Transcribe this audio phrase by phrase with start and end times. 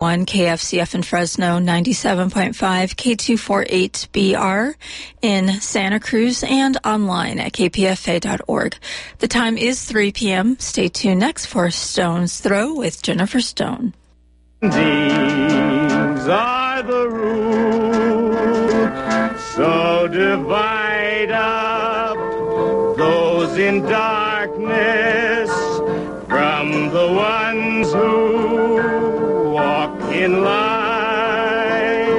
[0.00, 4.74] 1 KFCF in Fresno, 97.5 K248BR
[5.20, 8.76] in Santa Cruz, and online at kpfa.org.
[9.18, 10.58] The time is 3 p.m.
[10.58, 13.92] Stay tuned next for Stone's Throw with Jennifer Stone.
[14.62, 18.36] These are the rules,
[19.54, 22.16] so divide up
[22.96, 25.50] those in darkness
[26.26, 27.40] from the walk
[30.20, 32.16] in light.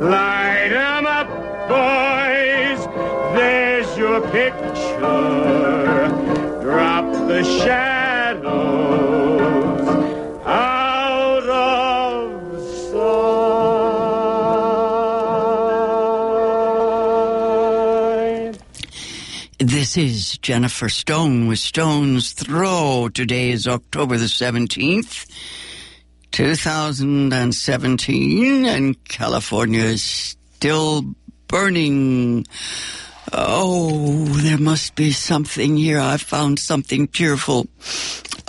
[0.00, 1.28] Light 'em up,
[1.66, 2.80] boys,
[3.34, 6.10] there's your picture.
[6.60, 8.42] Drop the shadows
[10.44, 12.60] out of
[18.42, 18.58] sight.
[19.58, 23.08] This is Jennifer Stone with Stone's Throw.
[23.08, 25.24] Today is October the 17th,
[26.32, 31.14] 2017, and California is still
[31.46, 32.46] burning.
[33.32, 36.00] Oh, there must be something here.
[36.00, 37.66] I found something cheerful.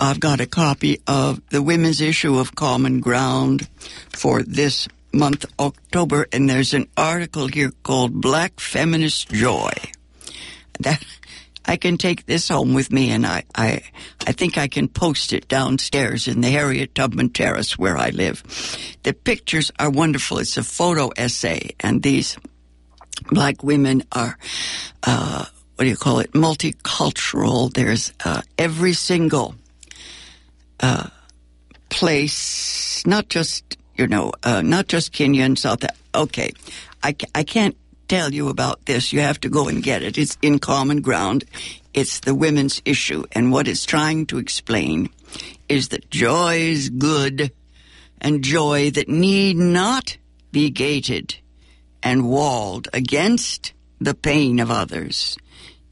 [0.00, 3.68] I've got a copy of the women's issue of Common Ground
[4.10, 9.72] for this month, October, and there's an article here called Black Feminist Joy
[10.80, 11.04] that
[11.66, 13.82] I can take this home with me, and I, I,
[14.26, 18.42] I think I can post it downstairs in the Harriet Tubman Terrace where I live.
[19.02, 20.38] The pictures are wonderful.
[20.38, 22.36] It's a photo essay, and these
[23.30, 24.36] black women are,
[25.02, 25.44] uh,
[25.76, 26.32] what do you call it?
[26.32, 27.72] Multicultural.
[27.72, 29.54] There's uh, every single
[30.80, 31.08] uh,
[31.88, 35.84] place, not just you know, uh, not just Kenya and South.
[35.84, 36.00] Africa.
[36.14, 36.52] Okay,
[37.02, 37.76] I, I can't
[38.08, 39.12] tell you about this.
[39.12, 40.18] You have to go and get it.
[40.18, 41.44] It's in Common Ground.
[41.92, 45.10] It's the women's issue, and what it's trying to explain
[45.68, 47.52] is that joy is good,
[48.20, 50.16] and joy that need not
[50.50, 51.36] be gated
[52.02, 55.36] and walled against the pain of others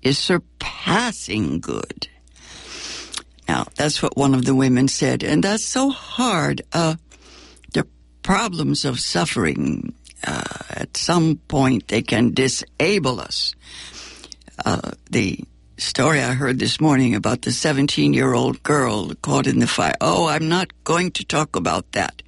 [0.03, 2.09] is surpassing good.
[3.49, 6.63] Now, that's what one of the women said, and that's so hard.
[6.73, 6.97] Uh,
[7.73, 7.87] the
[8.23, 9.95] problems of suffering,
[10.27, 13.55] uh, at some point, they can disable us.
[14.65, 15.41] Uh, the
[15.79, 19.95] story I heard this morning about the 17 year old girl caught in the fire.
[20.01, 22.23] Oh, I'm not going to talk about that.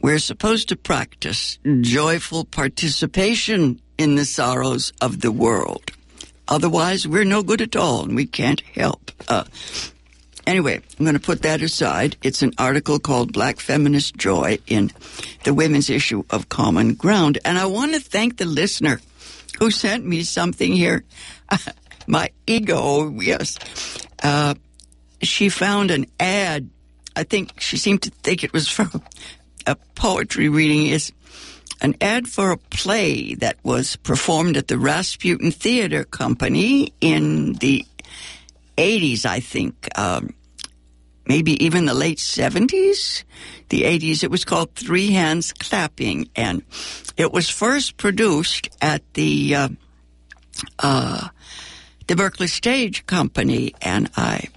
[0.00, 5.90] We're supposed to practice joyful participation in the sorrows of the world.
[6.46, 9.10] Otherwise, we're no good at all and we can't help.
[9.28, 9.44] Uh,
[10.48, 12.16] anyway, I'm going to put that aside.
[12.22, 14.90] It's an article called Black Feminist Joy in
[15.44, 17.38] the women's issue of Common Ground.
[17.44, 19.00] And I want to thank the listener
[19.58, 21.04] who sent me something here.
[22.06, 23.58] My ego, yes.
[24.22, 24.54] Uh,
[25.20, 26.70] she found an ad.
[27.14, 29.02] I think she seemed to think it was from
[29.66, 30.86] a poetry reading.
[30.86, 31.12] Is
[31.82, 37.84] an ad for a play that was performed at the Rasputin Theater Company in the
[38.78, 39.88] 80s, I think.
[39.98, 40.34] Um,
[41.28, 43.22] maybe even the late 70s,
[43.68, 44.24] the 80s.
[44.24, 46.62] It was called Three Hands Clapping, and
[47.16, 49.68] it was first produced at the uh,
[50.78, 51.28] uh,
[52.06, 54.48] the Berkeley Stage Company, and I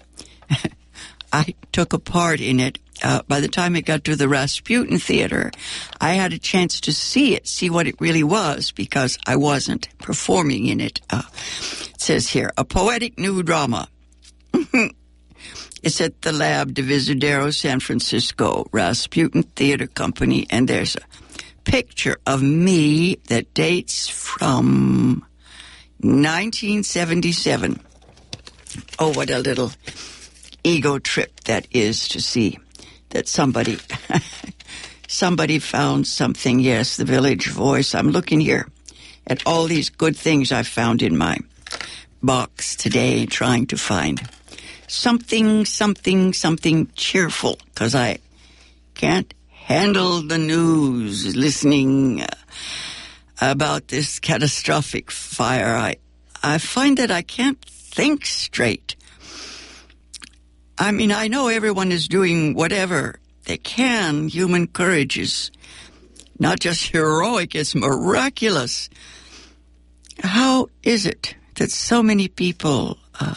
[1.33, 2.79] I took a part in it.
[3.03, 5.51] Uh, by the time it got to the Rasputin Theater,
[5.99, 9.89] I had a chance to see it, see what it really was, because I wasn't
[9.97, 11.01] performing in it.
[11.09, 11.23] Uh,
[11.89, 13.87] it says here, a poetic new drama.
[15.83, 21.01] It's at the Lab de Divisadero, San Francisco, Rasputin Theater Company, and there's a
[21.63, 25.25] picture of me that dates from
[26.01, 27.79] 1977.
[28.99, 29.71] Oh, what a little
[30.63, 32.59] ego trip that is to see
[33.09, 33.79] that somebody
[35.07, 36.59] somebody found something.
[36.59, 37.95] Yes, the Village Voice.
[37.95, 38.67] I'm looking here
[39.25, 41.39] at all these good things I found in my
[42.21, 44.21] box today, trying to find
[44.91, 48.19] something, something, something cheerful because I
[48.93, 51.35] can't handle the news.
[51.35, 52.27] Listening uh,
[53.39, 55.95] about this catastrophic fire, I
[56.43, 58.95] I find that I can't think straight.
[60.77, 64.27] I mean, I know everyone is doing whatever they can.
[64.27, 65.51] Human courage is
[66.39, 68.89] not just heroic, it's miraculous.
[70.23, 73.35] How is it that so many people, uh,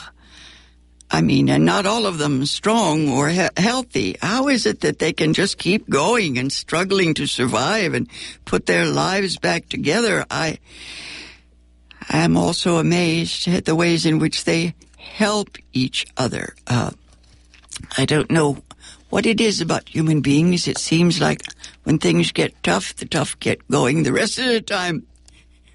[1.14, 4.98] I mean, and not all of them strong or he- healthy, how is it that
[4.98, 8.08] they can just keep going and struggling to survive and
[8.44, 10.26] put their lives back together?
[10.28, 10.58] I
[12.10, 16.56] am also amazed at the ways in which they help each other.
[16.66, 16.90] Uh,
[17.96, 18.64] I don't know
[19.08, 20.66] what it is about human beings.
[20.66, 21.42] It seems like
[21.84, 24.02] when things get tough, the tough get going.
[24.02, 25.06] The rest of the time,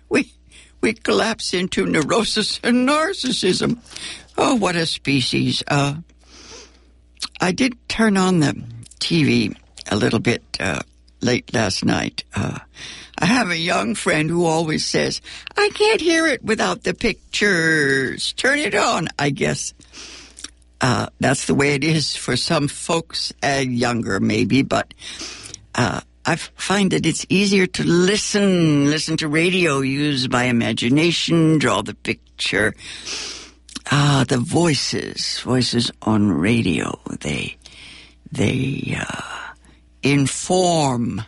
[0.10, 0.34] we
[0.82, 3.78] we collapse into neurosis and narcissism.
[4.38, 5.64] Oh, what a species!
[5.68, 5.96] Uh,
[7.42, 8.64] I did turn on the
[9.00, 9.56] TV
[9.90, 10.82] a little bit uh,
[11.22, 12.24] late last night.
[12.36, 12.60] Uh,
[13.18, 15.22] I have a young friend who always says,
[15.58, 18.32] I can't hear it without the pictures.
[18.34, 19.74] Turn it on, I guess.
[20.80, 24.94] Uh, that's the way it is for some folks, uh, younger maybe, but
[25.76, 26.00] uh,
[26.30, 31.96] I find that it's easier to listen, listen to radio, use my imagination, draw the
[31.96, 32.76] picture.
[33.92, 37.58] Ah, the voices, voices on radio, they,
[38.32, 39.54] they, uh,
[40.04, 41.24] inform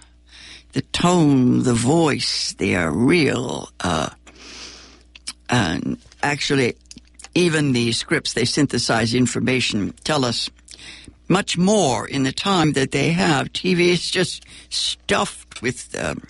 [0.73, 3.69] the tone, the voice, they are real.
[3.79, 4.11] Uh,
[5.49, 6.75] and actually,
[7.33, 10.51] even the scripts they synthesize information tell us
[11.31, 13.53] much more in the time that they have.
[13.53, 16.21] TV is just stuffed with um,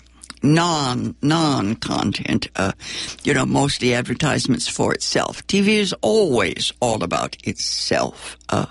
[0.42, 2.48] non non content.
[2.56, 2.72] Uh,
[3.24, 5.46] you know, mostly advertisements for itself.
[5.46, 8.38] TV is always all about itself.
[8.48, 8.66] Uh,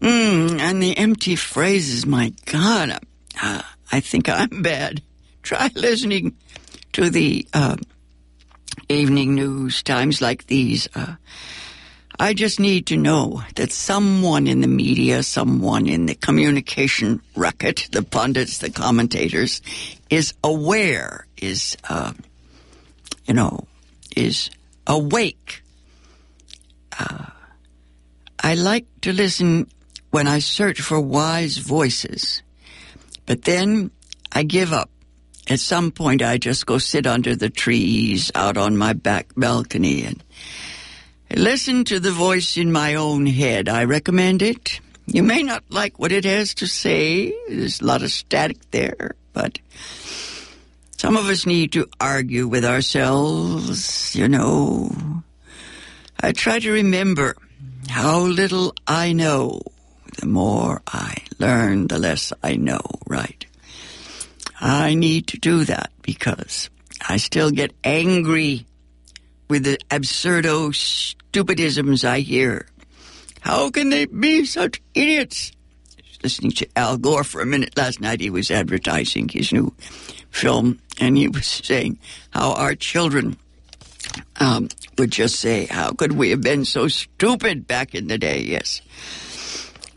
[0.00, 2.98] mm, and the empty phrases, my God,
[3.42, 5.02] uh, I think I'm bad.
[5.42, 6.36] Try listening
[6.92, 7.76] to the uh,
[8.88, 10.88] evening news times like these.
[12.18, 17.88] I just need to know that someone in the media, someone in the communication racket,
[17.92, 19.60] the pundits, the commentators,
[20.08, 22.14] is aware, is, uh,
[23.26, 23.66] you know,
[24.16, 24.50] is
[24.86, 25.62] awake.
[26.98, 27.26] Uh,
[28.42, 29.68] I like to listen
[30.10, 32.42] when I search for wise voices,
[33.26, 33.90] but then
[34.32, 34.90] I give up.
[35.48, 40.04] At some point, I just go sit under the trees out on my back balcony
[40.04, 40.22] and
[41.34, 43.68] Listen to the voice in my own head.
[43.68, 44.80] I recommend it.
[45.06, 47.34] You may not like what it has to say.
[47.48, 49.58] There's a lot of static there, but
[50.96, 54.90] some of us need to argue with ourselves, you know.
[56.20, 57.36] I try to remember
[57.88, 59.62] how little I know.
[60.18, 63.44] The more I learn, the less I know, right?
[64.60, 66.70] I need to do that because
[67.06, 68.66] I still get angry
[69.48, 72.66] with the absurdo stupidisms I hear.
[73.40, 75.52] How can they be such idiots?
[76.22, 79.72] Listening to Al Gore for a minute last night, he was advertising his new
[80.30, 81.98] film, and he was saying
[82.30, 83.36] how our children
[84.40, 88.40] um, would just say, How could we have been so stupid back in the day?
[88.40, 88.80] Yes.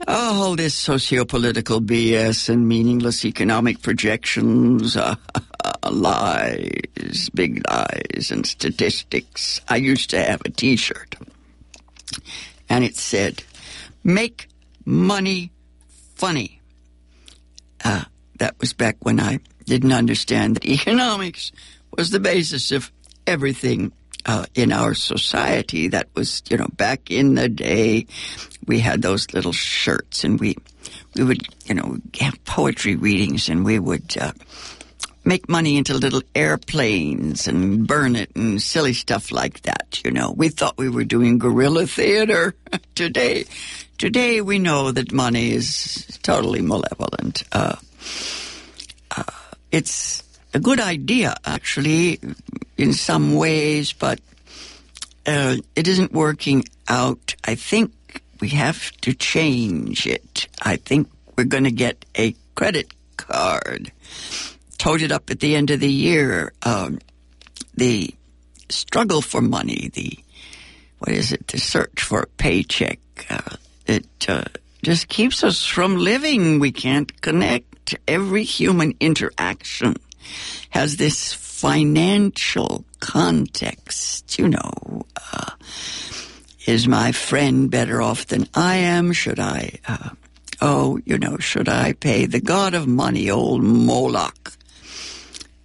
[0.08, 4.96] all this socio-political BS and meaningless economic projections.
[4.96, 5.16] Uh,
[5.92, 9.62] lies, big lies, and statistics.
[9.68, 11.16] I used to have a t shirt,
[12.68, 13.44] and it said,
[14.04, 14.48] Make
[14.86, 15.52] money
[16.16, 16.62] funny.
[17.84, 18.06] Uh,
[18.40, 21.52] that was back when I didn't understand that economics
[21.96, 22.92] was the basis of
[23.28, 23.92] everything
[24.26, 25.88] uh, in our society.
[25.88, 28.08] That was, you know, back in the day,
[28.66, 30.56] we had those little shirts, and we
[31.16, 34.32] we would, you know, have poetry readings, and we would uh,
[35.24, 40.32] make money into little airplanes and burn it and silly stuff like that, you know.
[40.32, 42.56] We thought we were doing guerrilla theater
[42.96, 43.46] today.
[43.98, 47.44] Today we know that money is totally malevolent.
[47.52, 47.76] Uh,
[49.16, 49.24] uh,
[49.72, 50.24] it's
[50.54, 52.20] a good idea, actually,
[52.78, 54.20] in some ways, but
[55.26, 57.36] uh, it isn't working out.
[57.44, 57.92] I think
[58.40, 60.48] we have to change it.
[60.62, 63.92] I think we're going to get a credit card
[64.80, 66.52] toted up at the end of the year.
[66.64, 66.98] Um,
[67.76, 68.16] the
[68.70, 70.18] struggle for money, the
[70.98, 71.48] what is it?
[71.48, 73.00] The search for a paycheck.
[73.30, 73.56] Uh,
[73.86, 74.46] it uh,
[74.82, 76.60] just keeps us from living.
[76.60, 77.96] We can't connect.
[78.08, 79.96] Every human interaction
[80.72, 84.38] has this financial context.
[84.38, 85.52] You know, uh,
[86.66, 89.14] is my friend better off than I am?
[89.14, 89.80] Should I?
[89.88, 90.10] Uh,
[90.62, 94.39] oh, you know, should I pay the god of money, old Moloch?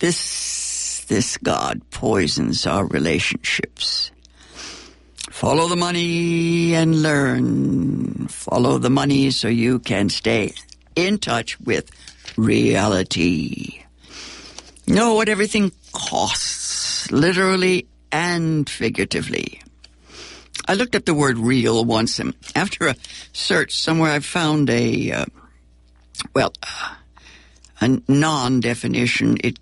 [0.04, 4.10] This, this God poisons our relationships.
[5.30, 8.28] Follow the money and learn.
[8.28, 10.52] Follow the money so you can stay
[10.94, 11.90] in touch with
[12.36, 13.82] reality.
[14.86, 19.62] Know what everything costs, literally and figuratively.
[20.68, 22.96] I looked up the word real once, and after a
[23.32, 25.24] search somewhere, I found a, uh,
[26.34, 26.52] well,
[27.80, 29.38] a non definition.
[29.42, 29.58] It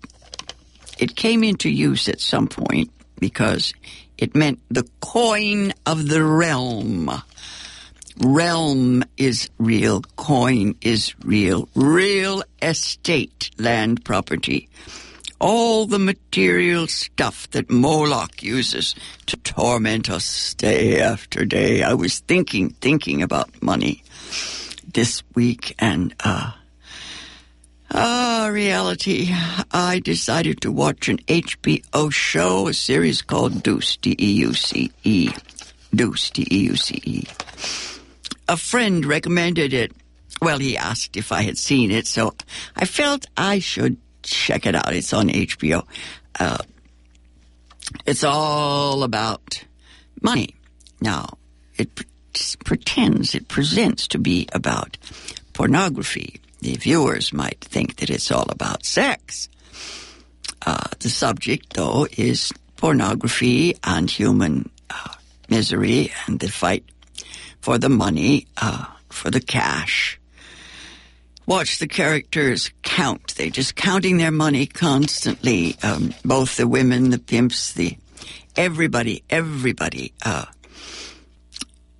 [1.03, 3.73] it came into use at some point because
[4.17, 7.11] it meant the coin of the realm.
[8.19, 10.01] Realm is real.
[10.15, 11.67] Coin is real.
[11.75, 14.69] Real estate, land property.
[15.41, 18.95] All the material stuff that Moloch uses
[19.25, 21.83] to torment us day after day.
[21.83, 24.03] I was thinking, thinking about money
[24.93, 26.51] this week and, uh,
[27.95, 29.29] Ah, reality.
[29.71, 35.29] I decided to watch an HBO show, a series called Deuce, D-E-U-C-E.
[35.93, 37.23] Deuce, D-E-U-C-E.
[38.49, 39.91] A friend recommended it.
[40.41, 42.33] Well, he asked if I had seen it, so
[42.75, 44.93] I felt I should check it out.
[44.95, 45.85] It's on HBO.
[46.39, 46.57] Uh,
[48.07, 49.63] it's all about
[50.19, 50.55] money.
[50.99, 51.37] Now,
[51.77, 52.07] it pre-
[52.65, 54.97] pretends, it presents to be about
[55.53, 59.49] pornography the viewers might think that it's all about sex.
[60.65, 65.13] Uh, the subject, though, is pornography and human uh,
[65.49, 66.85] misery and the fight
[67.59, 70.19] for the money, uh, for the cash.
[71.45, 73.35] Watch the characters count.
[73.35, 75.75] They're just counting their money constantly.
[75.83, 77.97] Um, both the women, the pimps, the
[78.55, 80.45] everybody, everybody uh,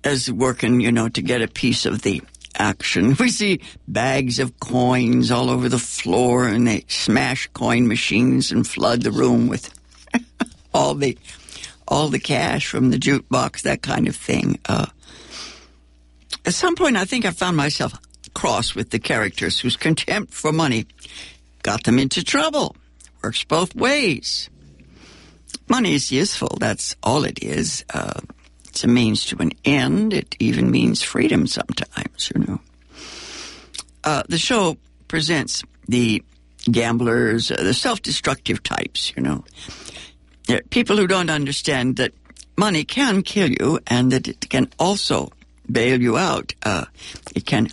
[0.02, 2.22] is working, you know, to get a piece of the
[2.56, 3.16] action.
[3.24, 8.66] We see bags of coins all over the floor and they smash coin machines and
[8.66, 9.72] flood the room with
[10.74, 11.16] all the
[11.86, 14.58] all the cash from the jukebox, that kind of thing.
[14.66, 14.86] Uh,
[16.46, 17.94] at some point, I think I found myself
[18.34, 20.86] cross with the characters whose contempt for money
[21.62, 22.76] got them into trouble.
[23.22, 24.50] Works both ways.
[25.68, 26.56] Money is useful.
[26.60, 27.84] That's all it is.
[27.92, 28.20] Uh,
[28.74, 30.12] it's a means to an end.
[30.12, 32.60] It even means freedom sometimes, you know.
[34.02, 34.76] Uh, the show
[35.06, 36.24] presents the
[36.68, 39.44] gamblers, uh, the self-destructive types, you know.
[40.70, 42.12] people who don't understand that
[42.56, 45.30] money can kill you and that it can also
[45.70, 46.52] bail you out.
[46.64, 46.86] Uh,
[47.36, 47.68] it can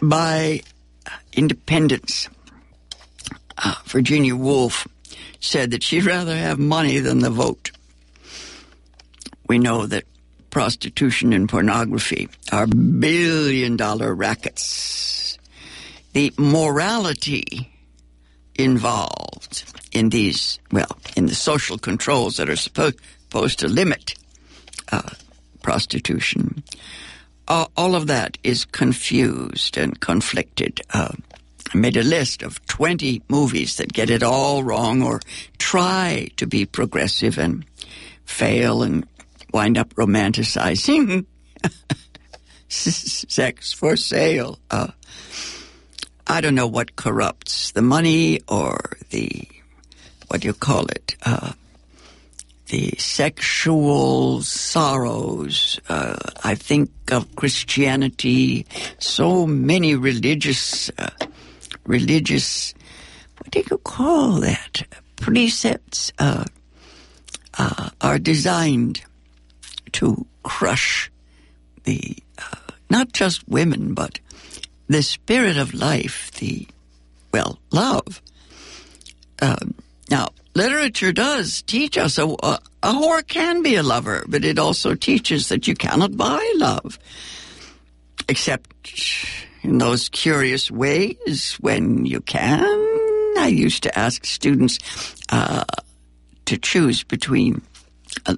[0.00, 0.62] buy
[1.34, 2.30] independence.
[3.58, 4.88] Uh, Virginia Woolf
[5.38, 7.72] said that she'd rather have money than the vote
[9.48, 10.04] we know that
[10.50, 15.38] prostitution and pornography are billion dollar rackets.
[16.12, 17.70] The morality
[18.54, 24.14] involved in these, well, in the social controls that are supposed, supposed to limit
[24.90, 25.10] uh,
[25.62, 26.62] prostitution,
[27.46, 30.80] uh, all of that is confused and conflicted.
[30.92, 31.12] Uh,
[31.72, 35.20] I made a list of 20 movies that get it all wrong or
[35.58, 37.64] try to be progressive and
[38.24, 39.06] fail and
[39.52, 41.26] wind up romanticizing
[42.68, 44.58] sex for sale.
[44.70, 44.88] Uh,
[46.26, 48.78] I don't know what corrupts the money or
[49.10, 49.48] the,
[50.28, 51.16] what do you call it?
[51.24, 51.52] Uh,
[52.68, 55.80] the sexual sorrows.
[55.88, 58.66] Uh, I think of Christianity,
[58.98, 61.08] so many religious, uh,
[61.86, 62.74] religious,
[63.38, 64.82] what do you call that?
[65.16, 66.44] Precepts uh,
[67.58, 69.02] uh are designed
[69.88, 71.10] to crush
[71.84, 74.20] the, uh, not just women, but
[74.88, 76.66] the spirit of life, the,
[77.32, 78.22] well, love.
[79.40, 79.74] Um,
[80.10, 84.58] now, literature does teach us a, a, a whore can be a lover, but it
[84.58, 86.98] also teaches that you cannot buy love.
[88.28, 88.70] Except
[89.62, 92.62] in those curious ways when you can.
[93.38, 94.78] I used to ask students
[95.30, 95.64] uh,
[96.46, 97.62] to choose between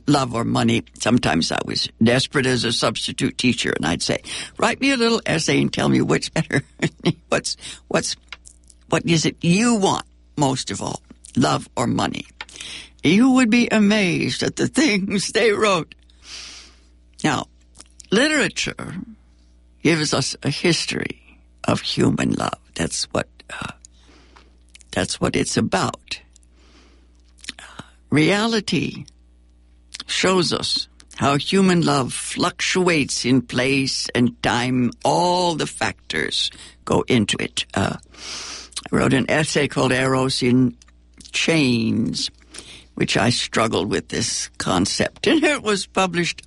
[0.06, 0.84] love or money.
[0.99, 4.22] Sometimes I was desperate as a substitute teacher, and I'd say,
[4.58, 6.62] "Write me a little essay and tell me which better.
[7.28, 7.56] what's
[7.88, 8.16] what's
[8.88, 10.06] what is it you want
[10.37, 11.02] most of all,
[11.37, 12.26] love or money?"
[13.02, 15.94] You would be amazed at the things they wrote.
[17.25, 17.46] Now,
[18.10, 18.96] literature
[19.82, 22.58] gives us a history of human love.
[22.75, 23.72] That's what uh,
[24.90, 26.20] that's what it's about.
[27.58, 29.04] Uh, reality
[30.11, 34.90] shows us how human love fluctuates in place and time.
[35.05, 36.50] All the factors
[36.85, 37.67] go into it.
[37.75, 37.97] Uh,
[38.90, 40.76] I wrote an essay called Eros in
[41.33, 42.31] Chains,
[42.95, 45.26] which I struggled with this concept.
[45.26, 46.43] And it was published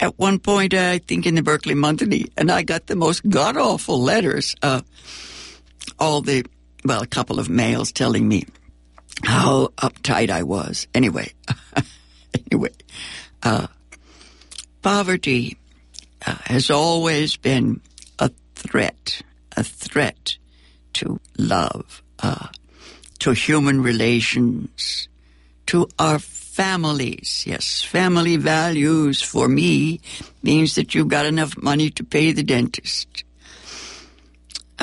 [0.00, 2.26] at one point, I think, in the Berkeley Monthly.
[2.36, 4.56] And I got the most god awful letters.
[4.62, 4.82] Uh,
[5.98, 6.44] all the,
[6.84, 8.46] well, a couple of mails telling me
[9.22, 10.88] how uptight I was.
[10.92, 11.32] Anyway.
[12.34, 12.70] anyway,
[13.42, 13.66] uh,
[14.82, 15.56] poverty
[16.26, 17.80] uh, has always been
[18.18, 19.22] a threat,
[19.56, 20.36] a threat
[20.94, 22.48] to love, uh,
[23.20, 25.08] to human relations,
[25.66, 27.44] to our families.
[27.46, 30.00] Yes, family values for me
[30.42, 33.24] means that you've got enough money to pay the dentist.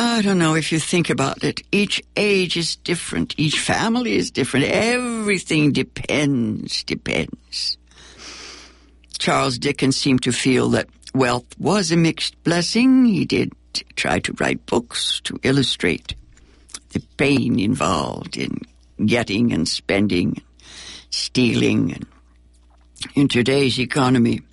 [0.01, 1.61] I don't know if you think about it.
[1.73, 3.35] Each age is different.
[3.37, 4.67] Each family is different.
[4.67, 7.77] Everything depends, depends.
[9.17, 13.03] Charles Dickens seemed to feel that wealth was a mixed blessing.
[13.03, 13.51] He did
[13.97, 16.15] try to write books to illustrate
[16.91, 18.61] the pain involved in
[19.05, 20.41] getting and spending,
[21.09, 21.91] stealing.
[21.91, 22.07] And
[23.15, 24.43] in today's economy,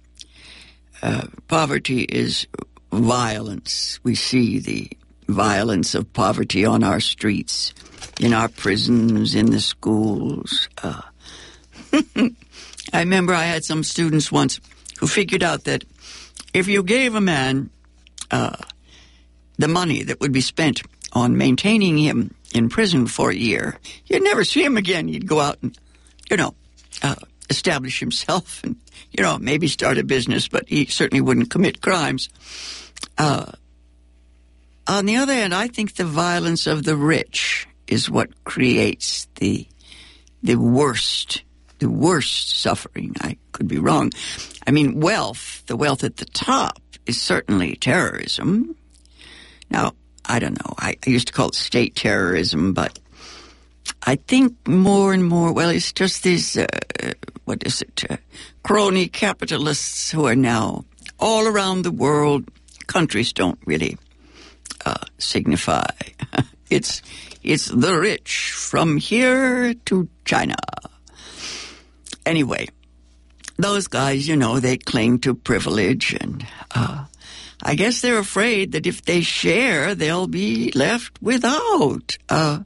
[1.02, 2.48] uh, poverty is
[2.90, 4.00] violence.
[4.02, 4.90] We see the
[5.28, 7.74] violence of poverty on our streets,
[8.20, 10.68] in our prisons, in the schools.
[10.82, 11.02] Uh,
[12.92, 14.60] I remember I had some students once
[14.98, 15.84] who figured out that
[16.54, 17.70] if you gave a man
[18.30, 18.56] uh,
[19.58, 24.22] the money that would be spent on maintaining him in prison for a year, you'd
[24.22, 25.08] never see him again.
[25.08, 25.76] You'd go out and,
[26.30, 26.54] you know,
[27.02, 27.16] uh,
[27.50, 28.76] establish himself and,
[29.12, 32.28] you know, maybe start a business, but he certainly wouldn't commit crimes.
[33.18, 33.52] Uh,
[34.86, 39.66] on the other hand, I think the violence of the rich is what creates the
[40.42, 41.42] the worst
[41.78, 43.14] the worst suffering.
[43.20, 44.12] I could be wrong.
[44.66, 48.76] I mean, wealth, the wealth at the top, is certainly terrorism.
[49.70, 49.92] Now,
[50.24, 50.74] I don't know.
[50.78, 52.98] I, I used to call it state terrorism, but
[54.02, 56.66] I think more and more, well, it's just these, uh,
[57.44, 58.16] what is it, uh,
[58.62, 60.84] crony capitalists who are now
[61.18, 62.44] all around the world.
[62.86, 63.98] Countries don't really
[64.84, 65.90] uh, signify.
[66.70, 67.02] it's,
[67.42, 70.56] it's the rich from here to China.
[72.24, 72.68] Anyway,
[73.56, 77.04] those guys, you know, they cling to privilege and, uh,
[77.62, 82.18] I guess they're afraid that if they share, they'll be left without.
[82.28, 82.60] Uh,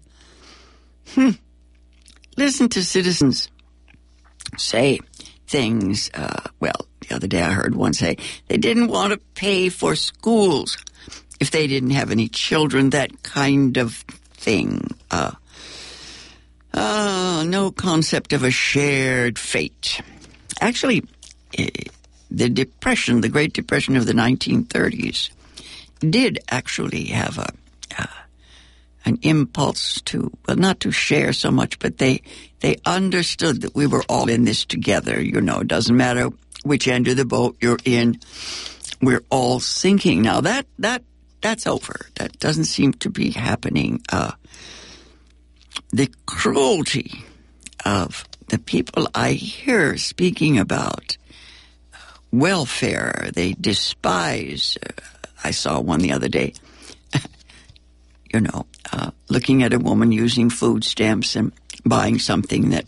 [1.15, 1.31] hmm.
[2.37, 3.49] Listen to citizens
[4.57, 5.01] say
[5.47, 6.11] things.
[6.15, 8.17] Uh, well, the other day I heard one say
[8.49, 10.77] they didn't want to pay for schools
[11.41, 13.95] if they didn't have any children, that kind of
[14.35, 14.95] thing.
[15.11, 15.33] Uh,
[16.73, 20.01] uh, no concept of a shared fate.
[20.61, 21.03] Actually,
[21.59, 21.69] eh,
[22.31, 25.31] the Depression, the Great Depression of the 1930s,
[25.99, 27.53] did actually have a
[27.99, 28.07] uh,
[29.05, 32.23] an impulse to well, not to share so much, but they
[32.61, 35.21] they understood that we were all in this together.
[35.21, 36.29] You know, it doesn't matter
[36.63, 38.21] which end of the boat you're in,
[39.01, 40.23] we're all sinking.
[40.23, 41.03] Now that that
[41.41, 42.07] that's over.
[42.17, 44.03] That doesn't seem to be happening.
[44.13, 44.33] Uh,
[45.91, 47.25] the cruelty
[47.85, 51.17] of the people I hear speaking about
[52.31, 54.77] welfare, they despise.
[54.83, 54.93] Uh,
[55.43, 56.55] I saw one the other day.
[58.33, 61.53] you know, uh, looking at a woman using food stamps and
[61.85, 62.85] buying something that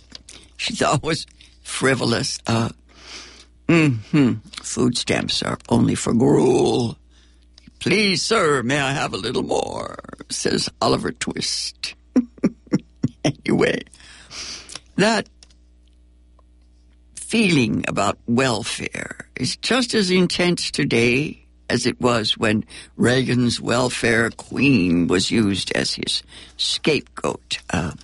[0.57, 1.27] she thought was
[1.63, 2.39] frivolous.
[2.47, 2.71] Uh,
[3.69, 4.35] mm-hmm.
[4.63, 6.99] Food stamps are only for gruel.
[7.83, 9.99] Please, sir, may I have a little more?
[10.31, 11.97] says Oliver Twist.
[13.25, 13.83] anyway,
[14.95, 15.29] that
[17.17, 22.65] feeling about welfare is just as intense today as it was when
[22.97, 26.23] Reagan's welfare queen was used as his
[26.57, 27.59] scapegoat.
[27.69, 27.95] Uh,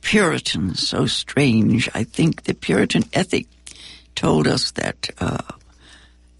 [0.00, 1.90] Puritans, so strange.
[1.92, 3.48] I think the Puritan ethic
[4.14, 5.42] told us that uh,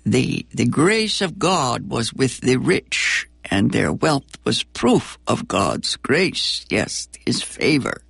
[0.05, 5.49] the, the grace of God was with the rich, and their wealth was proof of
[5.49, 6.67] God's grace.
[6.71, 8.03] Yes, his favor.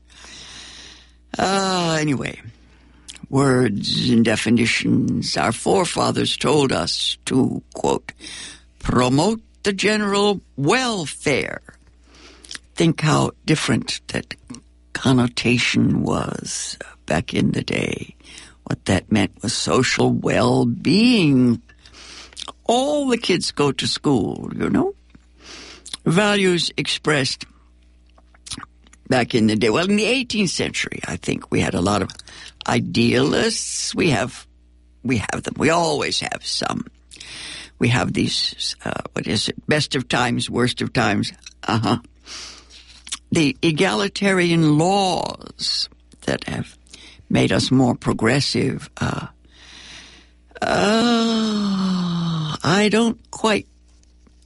[1.38, 2.40] Uh, anyway,
[3.28, 5.36] words and definitions.
[5.36, 8.12] Our forefathers told us to, quote,
[8.78, 11.62] promote the general welfare.
[12.74, 14.34] Think how different that
[14.92, 18.14] connotation was back in the day.
[18.64, 21.62] What that meant was social well being
[22.72, 24.94] all the kids go to school, you know.
[26.06, 27.44] Values expressed
[29.08, 29.68] back in the day.
[29.68, 32.10] Well, in the 18th century, I think we had a lot of
[32.66, 33.94] idealists.
[33.94, 34.46] We have,
[35.04, 35.54] we have them.
[35.58, 36.86] We always have some.
[37.78, 39.66] We have these, uh, what is it?
[39.66, 41.32] Best of times, worst of times.
[41.64, 41.98] Uh huh.
[43.30, 45.88] The egalitarian laws
[46.22, 46.76] that have
[47.28, 48.88] made us more progressive.
[48.96, 49.26] Uh,
[50.62, 53.66] uh, I don't quite,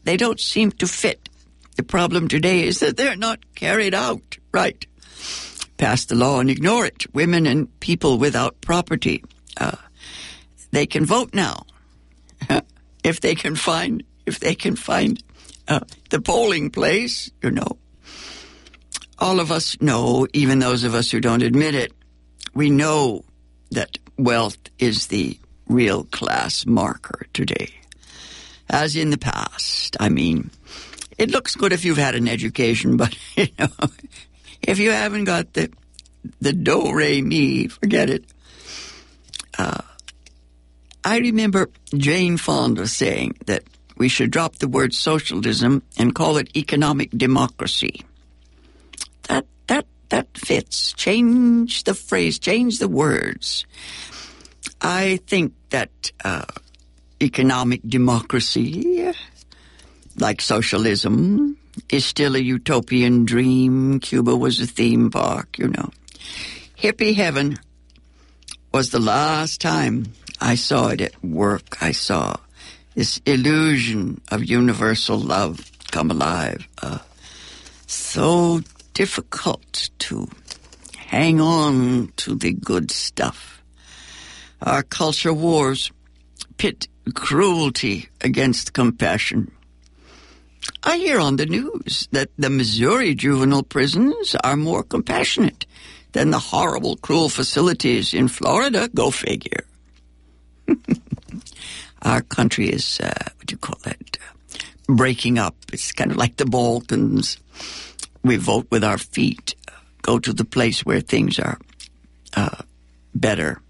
[0.05, 1.29] they don't seem to fit.
[1.76, 4.85] The problem today is that they're not carried out right.
[5.76, 7.12] Pass the law and ignore it.
[7.14, 9.22] Women and people without property,
[9.59, 9.76] uh,
[10.70, 11.66] they can vote now.
[13.05, 15.22] if they can find, if they can find
[15.68, 17.76] uh, the polling place, you know.
[19.18, 21.92] all of us know, even those of us who don't admit it,
[22.55, 23.24] we know
[23.70, 27.70] that wealth is the real class marker today.
[28.68, 29.96] As in the past.
[30.00, 30.50] I mean,
[31.18, 33.68] it looks good if you've had an education, but you know,
[34.62, 35.70] if you haven't got the
[36.40, 38.24] the do re mi, forget it.
[39.59, 39.83] Uh,
[41.05, 43.62] I remember Jane Fonda saying that
[43.96, 48.02] we should drop the word socialism and call it economic democracy.
[49.29, 50.92] That that that fits.
[50.92, 53.64] Change the phrase, change the words.
[54.81, 55.91] I think that
[56.25, 56.45] uh,
[57.21, 59.12] economic democracy,
[60.17, 61.57] like socialism,
[61.89, 64.01] is still a utopian dream.
[64.01, 65.91] Cuba was a theme park, you know.
[66.79, 67.59] Hippie heaven
[68.73, 71.83] was the last time I saw it at work.
[71.83, 72.37] I saw
[72.95, 76.67] this illusion of universal love come alive.
[76.83, 76.99] Uh,
[77.87, 78.61] so
[78.93, 80.29] difficult to
[80.97, 83.56] hang on to the good stuff.
[84.62, 85.90] Our culture wars
[86.57, 89.51] pit cruelty against compassion.
[90.83, 95.66] I hear on the news that the Missouri juvenile prisons are more compassionate
[96.12, 98.88] than the horrible, cruel facilities in Florida.
[98.95, 99.64] Go figure.
[102.03, 105.57] Our country is, uh, what do you call it, uh, breaking up.
[105.73, 107.38] It's kind of like the Balkans.
[108.23, 109.55] We vote with our feet,
[110.03, 111.59] go to the place where things are
[112.35, 112.62] uh,
[113.14, 113.61] better.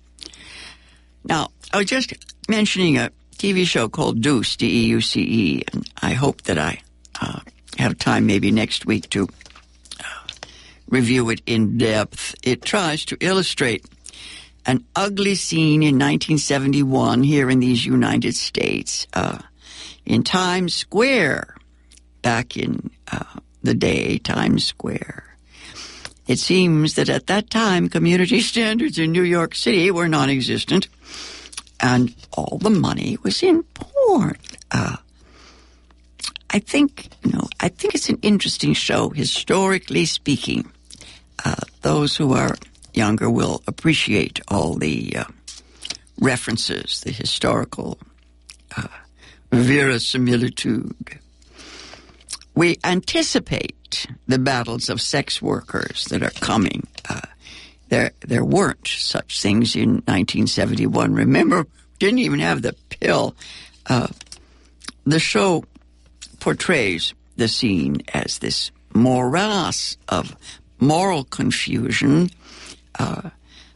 [1.28, 2.14] Now, I was just
[2.48, 6.80] mentioning a TV show called Deuce, D-E-U-C-E, and I hope that I
[7.20, 7.40] uh,
[7.78, 9.28] have time maybe next week to
[10.00, 10.26] uh,
[10.88, 12.34] review it in depth.
[12.42, 13.84] It tries to illustrate
[14.64, 19.38] an ugly scene in 1971 here in these United States, uh,
[20.04, 21.56] in Times Square,
[22.22, 25.35] back in uh, the day, Times Square.
[26.26, 30.88] It seems that at that time, community standards in New York City were non existent
[31.80, 34.36] and all the money was in porn.
[34.70, 34.96] Uh,
[36.50, 40.70] I think, you know, I think it's an interesting show, historically speaking.
[41.44, 42.56] Uh, those who are
[42.94, 45.24] younger will appreciate all the uh,
[46.18, 47.98] references, the historical
[48.76, 48.88] uh,
[49.52, 50.94] verisimilitude.
[52.56, 56.86] We anticipate the battles of sex workers that are coming.
[57.08, 57.20] Uh,
[57.90, 61.12] there, there weren't such things in 1971.
[61.12, 61.66] Remember,
[61.98, 63.36] didn't even have the pill.
[63.86, 64.08] Uh,
[65.04, 65.64] the show
[66.40, 70.34] portrays the scene as this morass of
[70.80, 72.30] moral confusion.
[72.98, 73.28] Uh,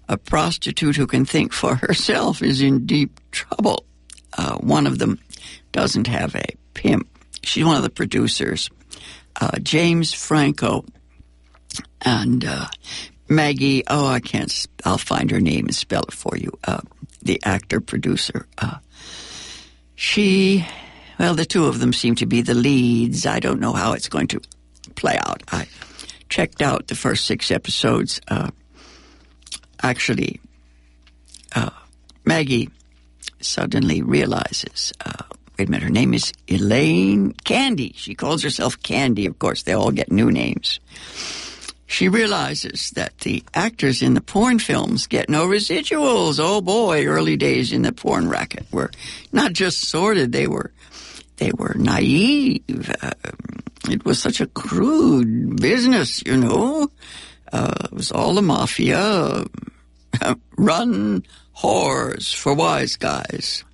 [0.08, 3.84] a prostitute who can think for herself is in deep trouble.
[4.38, 5.20] Uh, one of them
[5.70, 7.09] doesn't have a pimp.
[7.42, 8.70] She's one of the producers,
[9.40, 10.84] uh, James Franco,
[12.02, 12.66] and uh,
[13.28, 16.50] Maggie, oh, I can't, I'll find her name and spell it for you.
[16.64, 16.80] Uh,
[17.22, 18.46] the actor producer.
[18.58, 18.78] Uh,
[19.94, 20.66] she,
[21.18, 23.26] well, the two of them seem to be the leads.
[23.26, 24.40] I don't know how it's going to
[24.96, 25.42] play out.
[25.52, 25.68] I
[26.28, 28.20] checked out the first six episodes.
[28.28, 28.50] Uh,
[29.82, 30.40] actually,
[31.54, 31.70] uh,
[32.24, 32.70] Maggie
[33.40, 35.24] suddenly realizes, uh,
[35.68, 37.92] her name is Elaine Candy.
[37.96, 39.26] She calls herself Candy.
[39.26, 40.80] Of course, they all get new names
[41.90, 46.38] she realizes that the actors in the porn films get no residuals.
[46.40, 48.92] Oh boy, early days in the porn racket were
[49.32, 50.70] not just sordid; they were
[51.38, 52.94] they were naive.
[53.02, 53.10] Uh,
[53.90, 56.88] it was such a crude business, you know.
[57.52, 59.44] Uh, it was all the mafia,
[60.56, 61.24] run
[61.58, 63.64] whores for wise guys.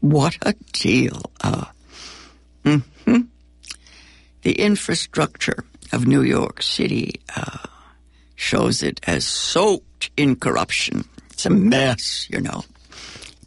[0.00, 1.22] What a deal!
[1.42, 1.66] Uh,
[2.64, 3.20] mm-hmm.
[4.42, 7.66] The infrastructure of New York City uh,
[8.34, 11.04] shows it as soaked in corruption.
[11.30, 12.64] It's a mess, you know.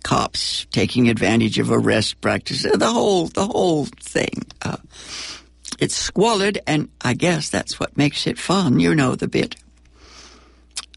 [0.04, 4.44] Cops taking advantage of arrest practices, the whole the whole thing.
[4.62, 4.78] Uh,
[5.80, 8.80] it's squalid, and I guess that's what makes it fun.
[8.80, 9.56] You know the bit.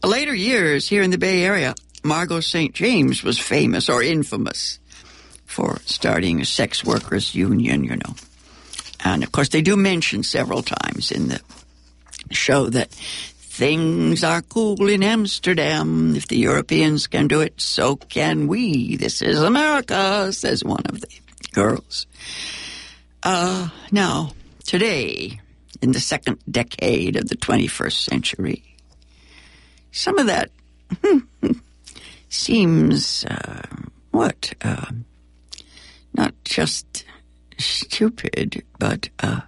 [0.03, 2.75] Later years here in the Bay Area, Margo St.
[2.75, 4.79] James was famous or infamous
[5.57, 8.13] for starting a sex workers union, you know.
[9.03, 11.41] And of course, they do mention several times in the
[12.29, 16.15] show that things are cool in Amsterdam.
[16.15, 18.97] If the Europeans can do it, so can we.
[18.97, 21.09] This is America, says one of the
[21.53, 22.05] girls.
[23.23, 25.41] Uh, now, today,
[25.81, 28.63] in the second decade of the 21st century,
[29.91, 30.51] some of that
[32.29, 33.65] seems, uh,
[34.11, 34.91] what, uh,
[36.17, 37.05] not just
[37.57, 39.41] stupid, but uh,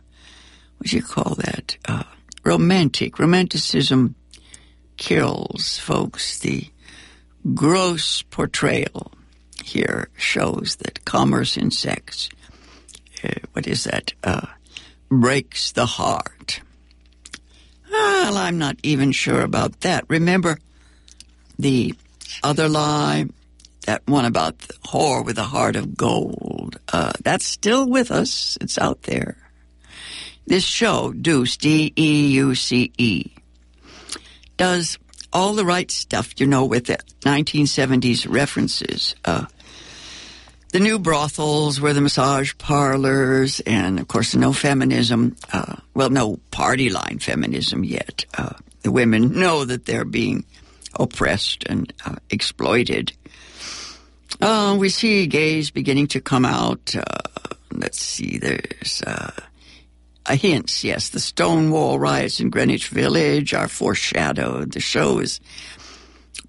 [0.77, 1.77] what do you call that?
[1.85, 2.03] Uh,
[2.43, 3.19] romantic.
[3.19, 4.15] Romanticism
[4.97, 6.39] kills, folks.
[6.39, 6.67] The
[7.53, 9.11] gross portrayal
[9.63, 12.29] here shows that commerce in sex,
[13.23, 14.47] uh, what is that, uh,
[15.09, 16.61] breaks the heart.
[17.91, 20.05] Well, I'm not even sure about that.
[20.07, 20.59] Remember
[21.57, 21.95] the
[22.43, 23.25] other lie,
[23.85, 26.79] that one about the whore with a heart of gold.
[26.91, 28.57] Uh, that's still with us.
[28.61, 29.37] It's out there.
[30.45, 33.35] This show, Deuce, D-E-U-C-E,
[34.57, 34.97] does
[35.31, 39.15] all the right stuff, you know, with the 1970s references.
[39.23, 39.45] Uh,
[40.71, 45.35] the new brothels were the massage parlors, and of course, no feminism.
[45.51, 48.25] Uh, well, no party line feminism yet.
[48.37, 50.45] Uh, the women know that they're being
[50.99, 53.13] oppressed and uh, exploited.
[54.41, 56.95] Uh, we see gays beginning to come out.
[56.95, 57.03] Uh,
[57.71, 59.31] let's see, there's uh,
[60.25, 60.83] a hint.
[60.83, 64.73] Yes, the Stonewall riots in Greenwich Village are foreshadowed.
[64.73, 65.39] The show is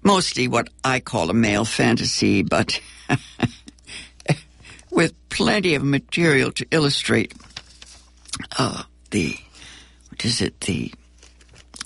[0.03, 2.79] mostly what I call a male fantasy, but
[4.91, 7.33] with plenty of material to illustrate
[8.57, 9.35] uh, the
[10.09, 10.93] what is it the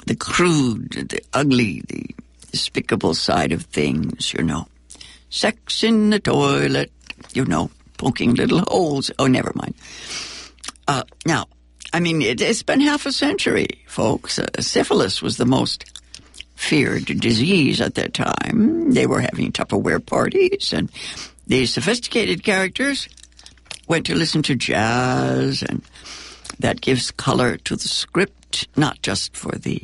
[0.05, 2.05] the crude, the ugly, the
[2.51, 4.33] despicable side of things.
[4.33, 4.67] You know,
[5.35, 6.91] sex in the toilet.
[7.33, 9.11] You know, poking little holes.
[9.19, 9.75] Oh, never mind.
[10.87, 11.45] Uh, now,
[11.93, 14.39] I mean, it, has been half a century, folks.
[14.39, 15.85] Uh, syphilis was the most
[16.55, 18.91] feared disease at that time.
[18.91, 20.91] They were having Tupperware parties, and
[21.47, 23.09] these sophisticated characters
[23.87, 25.83] went to listen to jazz, and
[26.59, 29.81] that gives color to the script, not just for the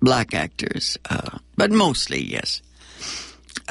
[0.00, 2.62] black actors, uh, but mostly, yes.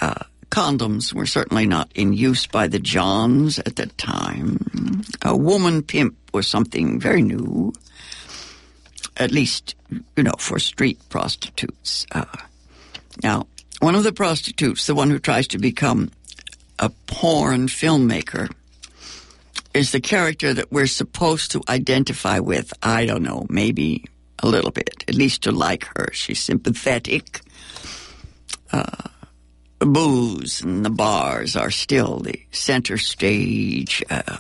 [0.02, 5.04] Uh, condoms were certainly not in use by the Johns at that time.
[5.24, 7.74] A woman pimp was something very new,
[9.18, 9.76] at least,
[10.16, 12.06] you know, for street prostitutes.
[12.12, 12.26] Uh,
[13.24, 13.48] now,
[13.80, 16.12] one of the prostitutes, the one who tries to become
[16.80, 18.50] a porn filmmaker,
[19.74, 22.74] is the character that we're supposed to identify with.
[22.82, 24.06] I don't know, maybe
[24.40, 26.10] a little bit, at least to like her.
[26.14, 27.42] She's sympathetic.
[28.72, 29.10] Uh,
[29.86, 34.04] booze and the bars are still the center stage.
[34.10, 34.38] Uh,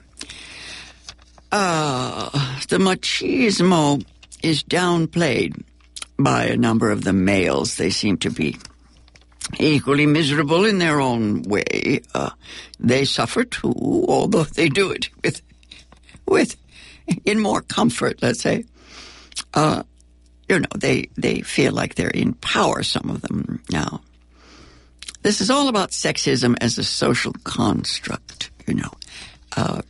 [1.51, 2.29] uh,
[2.69, 4.03] the machismo
[4.43, 5.63] is downplayed
[6.17, 7.77] by a number of the males.
[7.77, 8.57] They seem to be
[9.59, 12.01] equally miserable in their own way.
[12.13, 12.31] Uh,
[12.79, 13.73] they suffer too,
[14.07, 15.41] although they do it with,
[16.25, 16.55] with,
[17.25, 18.65] in more comfort, let's say.
[19.53, 19.83] Uh,
[20.49, 24.01] you know, they, they feel like they're in power, some of them now.
[25.27, 28.91] This is all about sexism as a social construct, you know.
[29.57, 29.81] Uh,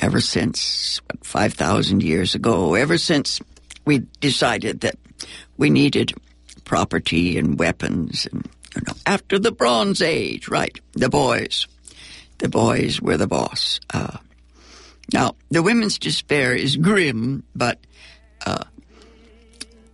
[0.00, 3.42] ever since, 5,000 years ago, ever since
[3.84, 4.96] we decided that
[5.58, 6.14] we needed
[6.64, 11.66] property and weapons and, you know, after the Bronze Age, right, the boys,
[12.38, 13.78] the boys were the boss.
[13.92, 14.16] Uh,
[15.12, 17.78] now, the women's despair is grim, but
[18.46, 18.64] uh,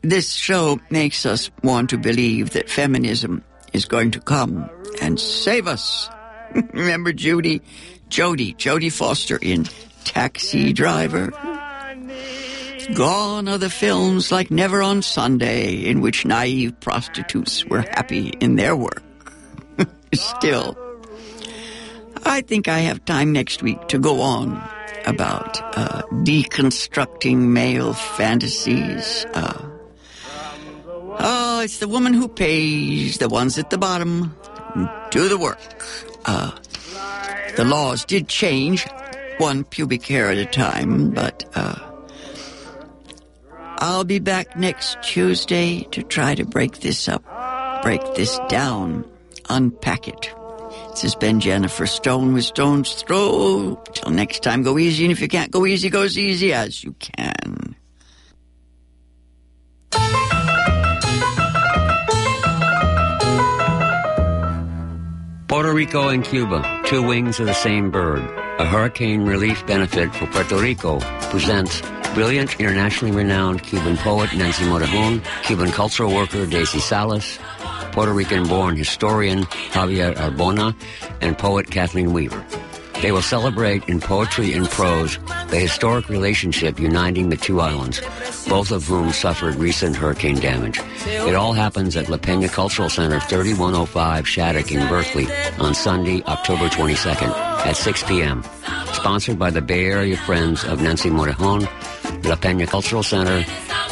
[0.02, 4.70] this show makes us want to believe that feminism is going to come
[5.02, 6.08] and save us.
[6.72, 7.60] Remember Judy,
[8.08, 9.66] Jody, Jodie Foster in
[10.04, 11.32] Taxi Driver?
[12.94, 18.56] Gone are the films like Never on Sunday, in which naive prostitutes were happy in
[18.56, 19.02] their work.
[20.14, 20.76] Still,
[22.24, 24.62] I think I have time next week to go on
[25.06, 29.26] about uh, deconstructing male fantasies.
[29.32, 29.68] Uh,
[31.18, 34.36] oh, it's the woman who pays, the ones at the bottom
[35.10, 35.58] do the work.
[36.24, 36.52] Uh,
[37.56, 38.86] the laws did change,
[39.38, 41.78] one pubic hair at a time, but uh,
[43.78, 47.22] I'll be back next Tuesday to try to break this up,
[47.82, 49.04] break this down,
[49.50, 50.32] unpack it.
[50.90, 53.82] This has been Jennifer Stone with Stone's Throw.
[53.92, 56.84] Till next time, go easy, and if you can't go easy, go as easy as
[56.84, 57.74] you can.
[65.72, 68.20] Puerto Rico and Cuba, two wings of the same bird.
[68.58, 71.80] A hurricane relief benefit for Puerto Rico presents
[72.12, 77.38] brilliant, internationally renowned Cuban poet Nancy Morejon, Cuban cultural worker Daisy Salas,
[77.92, 80.76] Puerto Rican-born historian Javier Arbona,
[81.22, 82.44] and poet Kathleen Weaver.
[83.00, 85.16] They will celebrate in poetry and prose
[85.52, 88.00] the historic relationship uniting the two islands,
[88.48, 90.80] both of whom suffered recent hurricane damage.
[91.06, 95.26] It all happens at La Peña Cultural Center, 3105 Shattuck in Berkeley
[95.58, 97.30] on Sunday, October 22nd
[97.66, 98.42] at 6 p.m.
[98.94, 101.68] Sponsored by the Bay Area Friends of Nancy Morejon
[102.24, 103.42] La Pena Cultural Center,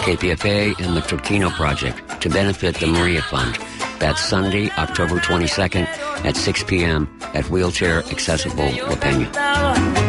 [0.00, 3.58] KPFA, and the Tortino Project to benefit the Maria Fund.
[3.98, 5.84] That's Sunday, October 22nd
[6.24, 7.06] at 6 p.m.
[7.34, 9.99] at Wheelchair Accessible La Pena.